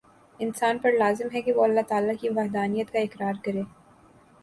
انسان 0.39 0.77
پر 0.77 0.91
لازم 0.93 1.27
ہے 1.33 1.41
کہ 1.41 1.53
وہ 1.53 1.63
اللہ 1.63 1.81
تعالی 1.89 2.15
کی 2.21 2.29
وحدانیت 2.29 2.91
کا 2.93 2.99
اقرار 2.99 3.43
کرے 3.43 3.61